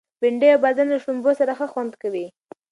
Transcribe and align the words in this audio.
بنډۍ 0.19 0.47
او 0.53 0.61
بادرنګ 0.63 0.91
له 0.93 0.99
شړومبو 1.03 1.31
سره 1.39 1.51
ښه 1.57 1.67
خوند 1.71 1.93
کوي. 2.01 2.25